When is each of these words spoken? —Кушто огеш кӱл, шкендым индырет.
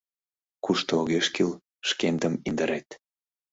—Кушто 0.65 0.91
огеш 1.01 1.27
кӱл, 1.35 1.51
шкендым 1.89 2.33
индырет. 2.47 2.87